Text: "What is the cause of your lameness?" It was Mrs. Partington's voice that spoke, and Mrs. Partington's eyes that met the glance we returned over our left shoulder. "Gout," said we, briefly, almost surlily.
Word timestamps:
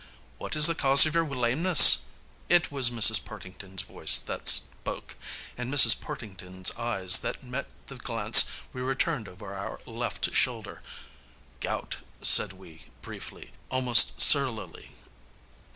"What 0.39 0.55
is 0.55 0.65
the 0.65 0.73
cause 0.73 1.05
of 1.05 1.13
your 1.13 1.27
lameness?" 1.27 1.99
It 2.49 2.71
was 2.71 2.89
Mrs. 2.89 3.23
Partington's 3.23 3.83
voice 3.83 4.17
that 4.17 4.47
spoke, 4.47 5.15
and 5.55 5.71
Mrs. 5.71 6.01
Partington's 6.01 6.71
eyes 6.71 7.19
that 7.19 7.43
met 7.43 7.67
the 7.85 7.97
glance 7.97 8.45
we 8.73 8.81
returned 8.81 9.27
over 9.27 9.53
our 9.53 9.79
left 9.85 10.33
shoulder. 10.33 10.81
"Gout," 11.59 11.97
said 12.23 12.51
we, 12.53 12.85
briefly, 13.03 13.51
almost 13.69 14.19
surlily. 14.19 14.93